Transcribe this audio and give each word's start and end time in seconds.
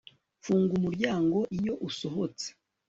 Funga 0.43 0.71
umuryango 0.79 1.37
iyo 1.57 1.73
usohotse 1.87 2.47